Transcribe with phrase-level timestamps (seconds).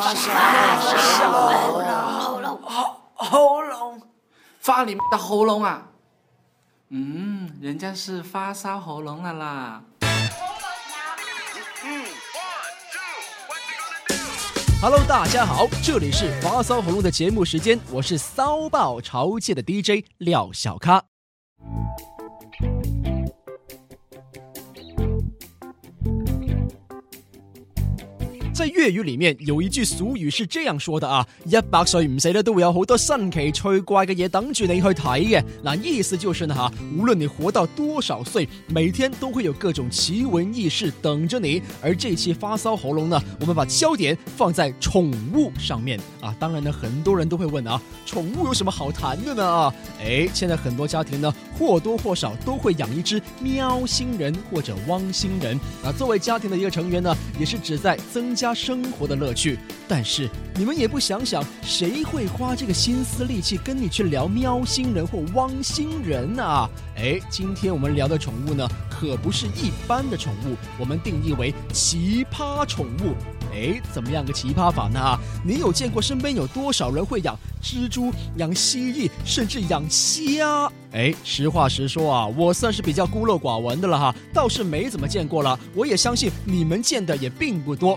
[0.00, 4.00] 发烧喉咙，喉喉咙，
[4.58, 5.82] 发你的喉咙啊！
[6.88, 9.82] 嗯，人家是发烧喉咙了啦。
[14.80, 21.02] Hello，大家好，这里是发烧喉咙的节目时间，我是骚爆潮界的 DJ 廖小咖。
[28.60, 35.42] 在粤语里面有一句俗语是这样说的啊：一百岁唔死咧，都会有好多神奇趣怪嘅嘢等住你去睇嘅。
[35.64, 41.62] 嗱，意思就是呢，哈，无论你活到多少岁，每天都会有各种奇闻异事等着你。
[41.80, 46.36] 而这期发骚喉咙呢，我们把焦点放在宠物上面啊。
[46.38, 49.42] 当然呢，很多人都会问啊：宠物有什么好谈的呢？
[49.42, 55.90] 啊，哎，现在很多家庭呢，或多或少都会养一只喵星人或者汪星人啊。
[55.96, 58.49] 作为家庭的一个成员呢，也是旨在增加。
[58.54, 66.68] 生活的乐趣，但是你们也不想想，谁会花这个心思力气跟你去聊喵星人或汪星人啊？
[66.96, 73.14] 哎，今天我们聊的宠物呢，可不是一般的宠物，我们定义为奇葩宠物。
[73.52, 75.18] 哎，怎么样个奇葩法呢？
[75.44, 80.70] 你有见过身边有多少人会养蜘蛛、养蜥蜴，甚至养虾？
[80.92, 85.58] 哎，实话实说啊，我算是比较孤陋寡闻的了哈，倒是没怎么见过了。
[85.74, 87.96] 我也相信你们见的也并不多。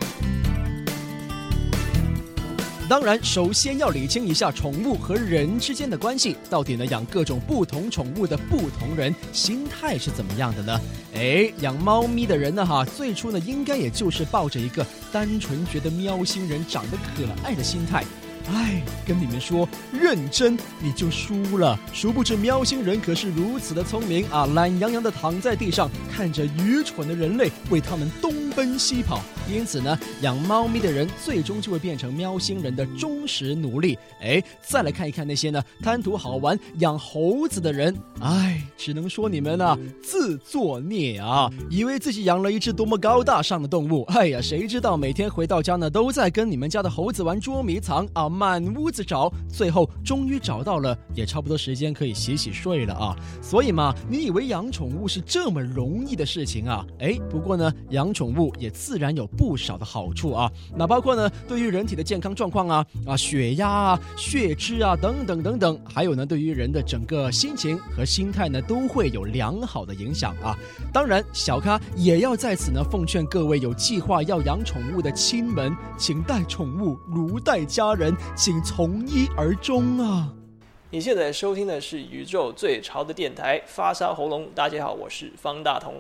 [2.93, 10.79] 当然，首先要理清一下宠物和人之间的关系，到底呢养各种不同宠物的不同人心态是怎么样的呢？
[11.15, 18.03] 哎，养猫咪的人呢，哈，最初呢应该也就是抱着一个单纯觉得喵星人长得可爱的心态。
[18.51, 21.79] 哎，跟你们说，认真你就输了。
[21.93, 29.19] 殊不知，喵星人可是如此的聪明啊，懒洋洋的躺在地上，看着愚蠢的人类为他们东奔西跑，
[29.51, 33.97] 因此呢，养猫咪的人最终就会变成喵星人的忠实奴隶。
[34.21, 44.03] 哎，再来看一看那些呢贪图好玩养猴子的人，哎，只能说你们呢自作孽啊，以为自己养了一只多么高大上的动物。
[44.09, 53.15] 哎呀，谁知道每天回到家呢都在跟你们家的猴子玩捉迷藏啊，满屋子找，最后终于找到了，也差不多时间可以洗洗睡了啊。
[53.41, 56.85] 所以嘛，你以为养宠物是这么容易的事情啊？
[56.99, 58.42] 哎，不过呢，养宠物。
[58.59, 70.57] 也自然有不少的好处啊，那包括呢，对于人体的健康状况啊，啊血压啊、血脂啊等等等等，还有呢，对于人的整个心情和心态呢，都会有良好的影响啊。
[70.93, 80.29] 当然，小咖也要在此呢奉劝各位有计划要养宠物的亲们，请带宠物如待家人，请从一而终啊。
[80.89, 85.95] 你现在收听的是宇宙最潮的电台《发烧喉咙》，大家好，我是方大同。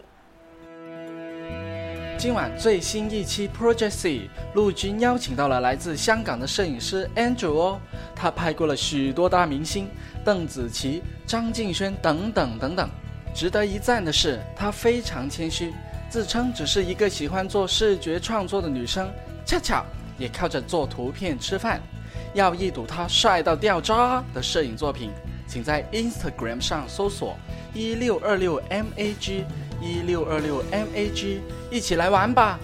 [2.23, 4.11] 今晚最新一期《Project C》
[4.55, 7.77] 陆军邀请到了来自香港的摄影师 Andrew 哦，
[8.15, 9.89] 他拍过了许多大明星，
[10.23, 12.89] 邓紫棋、张敬轩等等等等。
[13.35, 15.73] 值得一赞的是，他非常谦虚，
[16.09, 19.11] 自称只是一个喜欢做视觉创作的女生，
[19.45, 19.85] 恰巧
[20.17, 21.81] 也靠着做图片吃饭。
[22.33, 25.11] 要一睹他帅到掉渣的摄影作品，
[25.45, 27.35] 请在 Instagram 上搜索
[27.75, 29.43] 1626mag。
[29.83, 32.57] 一六二六 mag，一起来玩吧！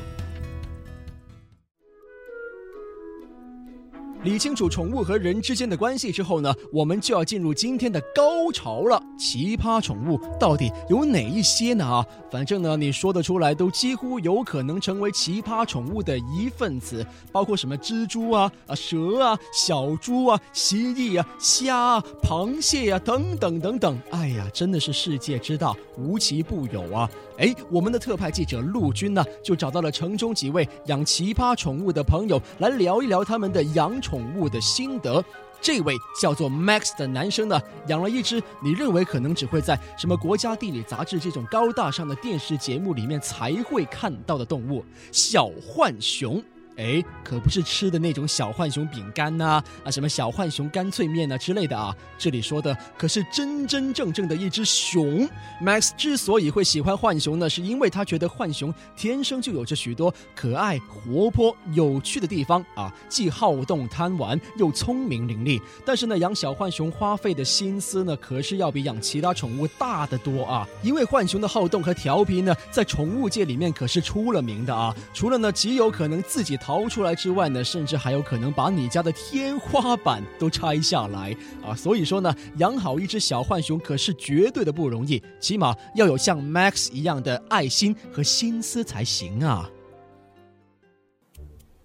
[4.24, 9.02] 理清楚宠物和人之间的关系之后呢，我们就要进入今天的高潮了。
[9.18, 11.86] 奇葩宠物到底有哪一些呢？
[11.90, 23.98] 啊，反正呢你说得出来，都几乎有可能成为奇葩宠物的一份子，包括什么蜘蛛啊、啊蛇啊、小猪啊、蜥蜴啊、虾、啊、螃蟹呀等等等等。
[24.12, 27.10] 哎呀，真的是世界之大，无奇不有啊！
[27.38, 33.90] 哎，我们的特派记者陆军呢，就找到了城中几位养奇葩宠物的朋友，来聊一聊他们的养。
[34.02, 34.09] 宠。
[34.10, 35.24] 宠物的心得，
[35.62, 44.84] 这位叫做 Max 的男生呢，养了一只你认为可能只会在什么国家地理杂志这种高大上的电视节目里面才会看到的动物——
[45.14, 46.44] 小浣熊。
[46.80, 51.94] 哎，可不是吃的那种小浣熊饼干呐，啊什么小浣熊干脆面呐之类的啊。
[52.18, 55.28] 这里说的可是真真正正的一只熊。
[55.62, 65.62] Max 之所以会喜欢浣熊呢，是因为他觉得浣熊天生就有着许多可爱、活泼、有趣的地方啊，既好动贪玩又聪明伶俐。
[65.86, 70.66] 但是呢，养小浣熊花费的心思呢，可是要比养其他宠物大得多啊。
[70.82, 74.96] 因为浣熊的好动和调皮呢，在宠物界里面可是出了名的啊。
[75.14, 81.36] 除了呢，极有可能自己逃出来之外呢，甚至还有可能把你家的天花板都拆下来
[81.66, 81.74] 啊！
[81.76, 89.68] 所以说呢，养好一只小浣熊可是绝对的不容易，起码要有像 Max 一样的爱心和心思才行啊！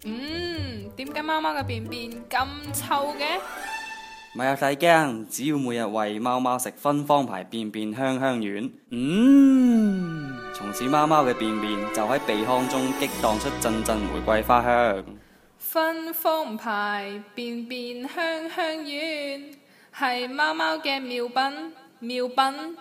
[0.05, 3.74] 嗯，点解妈妈嘅便便咁臭嘅？
[4.37, 15.05] 唔系细惊，只要每日喂猫猫食芬芳牌便便香香丸，嗯，从此猫猫嘅便便就喺鼻腔中激荡出阵阵玫瑰花香。
[15.57, 22.77] 芬芳牌便便香香丸系猫猫嘅妙品，妙品。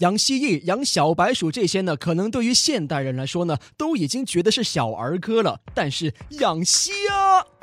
[0.00, 5.60] 养蜥蜴、养小白鼠这些呢，可能对于现代人来说呢，都已经觉得是小儿科了。
[5.74, 6.78] 但是养虾。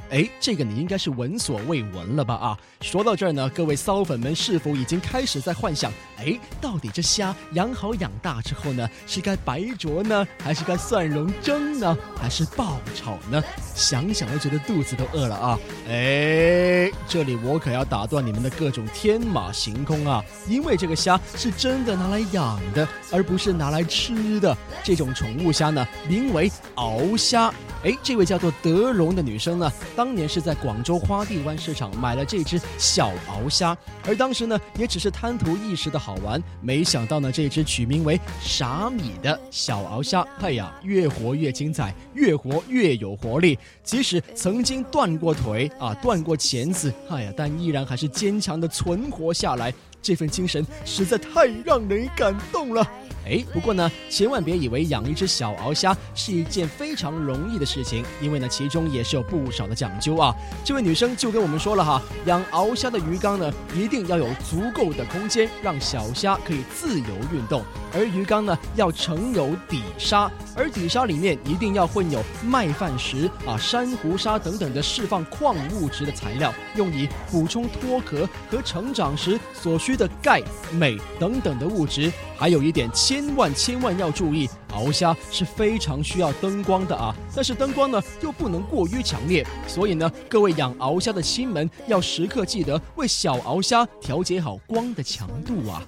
[0.09, 2.33] 哎，这个你应该是闻所未闻了吧？
[2.36, 5.92] 啊，说到这儿呢，各位骚粉们是否已经开始在幻想？
[6.18, 13.42] 哎，到底这虾养好养大之后呢，是该白灼呢，还是该蒜蓉蒸呢，还是爆炒呢？
[13.75, 15.59] 想想都觉得肚子都饿了啊！
[15.89, 24.56] 哎，这里我可要打断你们的各种天马行空啊，因为这个虾是真的拿来养的，而不是拿来吃的。
[24.83, 27.54] 这种宠物虾呢，名为鳌虾。
[27.83, 29.71] 哎，这位叫做德荣的女生呢？
[29.97, 49.73] 当年是在广州花地湾市场买了这只小鳌虾，而当时呢，也只是贪图一时的好玩，没想到呢，这只取名为“傻米”的小鳌虾，哎呀，越活越精彩，越活越有活力，即使曾经断过腿啊，断过钳子，哎呀，但依然还是坚强的存活下来。
[50.01, 52.85] 这份精神实在太让人感动了。
[53.25, 60.33] 哎，不过呢，千万别以为养一只小鳌虾是一件非常容易的事情，因为呢，其中也是有不少的讲究啊。
[60.63, 79.86] 这位女生就跟我们说了哈，养鳌虾的鱼缸呢，一定要有足够的空间让小虾可以自由运动，而鱼缸呢，要盛有底沙，而底沙里面一定要混有麦饭石啊、珊瑚沙等等的释放矿物质的材料，用以补充脱壳和成长时所需。
[79.87, 80.43] 需的钙、
[80.77, 87.15] 镁等等的物质，还有一点千万千万要注意，鳌虾是非常需要灯光的啊。
[87.33, 95.81] 但是灯光呢又不能过于强烈，所以呢，各位养鳌虾的亲们要时刻记得为小鳌虾调节好光的强度啊。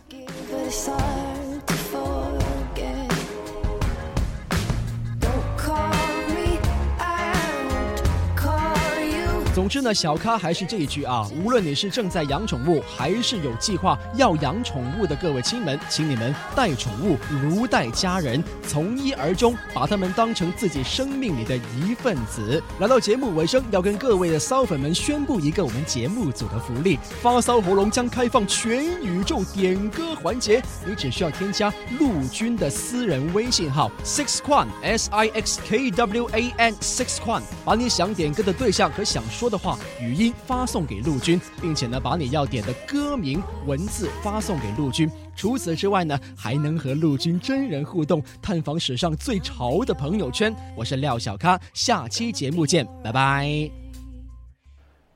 [9.59, 11.27] 总之呢，小咖还是这一句啊。
[11.43, 22.63] 无论你是正在养宠物，还是有计划要养宠物的各位亲们，请你们带宠物如带家人，从一而终，把他们当成自己生命里的一份子。
[22.79, 30.63] 来到节目尾声，要跟各位的骚粉们宣布一个我们节目组的福利：发骚喉咙将开放全宇宙点歌环节。
[30.85, 31.69] 你只需要添加
[31.99, 39.48] 陆军的私人微信号 sixquan s i x k w a n sixquan，把你想点歌的对象和想说。
[39.49, 45.09] 的话，语音发送给陆军，并且呢，把你要点的歌名文字发送给陆军。
[45.35, 50.53] 除此之外呢，还能和陆军真人互动，探访史上最潮的朋友圈。
[50.77, 53.47] 我是廖小咖，下期节目见，拜拜。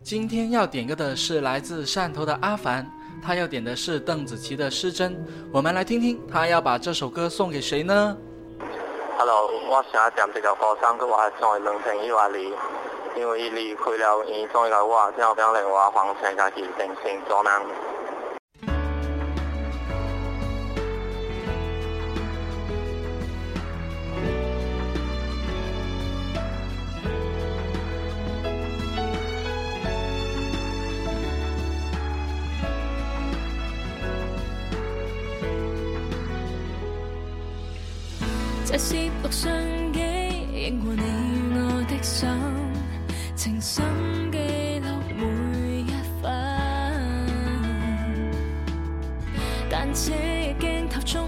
[0.02, 2.90] 今天要点歌的是来自汕头的阿凡，
[3.22, 5.14] 他要点的是邓紫棋的《失真》，
[5.54, 8.18] 我们来听听他要把这首歌送给谁呢
[9.18, 12.54] ？Hello，我想点这条歌声去话在男朋友怀里。
[13.16, 17.44] 因为离开了医院的我，只好将另外一种性格，是重做
[38.70, 38.78] 这
[39.92, 40.00] 机，
[40.54, 42.53] 映过你我的手。
[43.44, 43.84] 情深
[44.32, 44.40] 记
[44.80, 44.88] 录
[45.20, 45.88] 每一
[46.22, 46.32] 分，
[49.70, 51.28] 但这镜头中，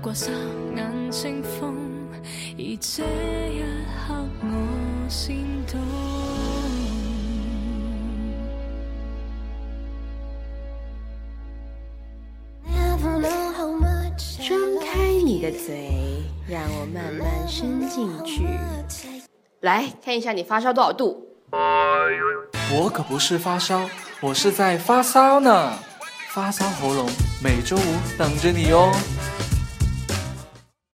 [0.02, 0.12] 张
[14.84, 15.92] 开你的嘴，
[16.48, 18.46] 让我慢慢伸进去，
[19.62, 21.28] 来看一下你发烧多少度。
[22.72, 23.82] 我可不是发烧，
[24.22, 25.74] 我是在发烧呢。
[26.30, 27.06] 发烧喉咙，
[27.44, 27.80] 每周五
[28.18, 28.92] 等着你哦。